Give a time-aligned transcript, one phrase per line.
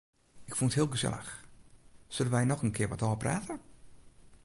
[0.49, 1.31] Ik fûn it heel gesellich,
[2.13, 3.55] sille wy noch in kear wat ôfprate?